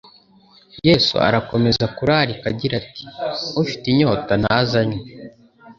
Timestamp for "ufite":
3.61-3.83